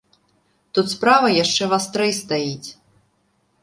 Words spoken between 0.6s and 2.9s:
Тут справа яшчэ вастрэй стаіць.